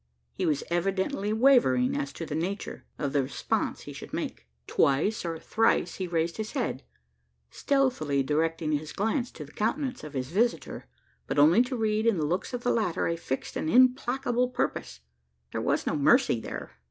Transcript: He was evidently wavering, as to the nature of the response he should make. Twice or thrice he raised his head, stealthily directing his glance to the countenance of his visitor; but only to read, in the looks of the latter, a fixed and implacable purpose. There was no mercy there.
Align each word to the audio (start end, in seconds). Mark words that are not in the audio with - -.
He 0.33 0.47
was 0.47 0.63
evidently 0.71 1.31
wavering, 1.31 1.95
as 1.95 2.11
to 2.13 2.25
the 2.25 2.33
nature 2.33 2.85
of 2.97 3.13
the 3.13 3.21
response 3.21 3.81
he 3.81 3.93
should 3.93 4.13
make. 4.13 4.47
Twice 4.65 5.23
or 5.23 5.37
thrice 5.37 5.97
he 5.97 6.07
raised 6.07 6.37
his 6.37 6.53
head, 6.53 6.81
stealthily 7.51 8.23
directing 8.23 8.71
his 8.71 8.93
glance 8.93 9.29
to 9.33 9.45
the 9.45 9.51
countenance 9.51 10.03
of 10.03 10.13
his 10.13 10.29
visitor; 10.31 10.87
but 11.27 11.37
only 11.37 11.61
to 11.61 11.77
read, 11.77 12.07
in 12.07 12.17
the 12.17 12.25
looks 12.25 12.51
of 12.51 12.63
the 12.63 12.71
latter, 12.73 13.05
a 13.05 13.15
fixed 13.15 13.55
and 13.55 13.69
implacable 13.69 14.49
purpose. 14.49 15.01
There 15.51 15.61
was 15.61 15.85
no 15.85 15.95
mercy 15.95 16.39
there. 16.39 16.71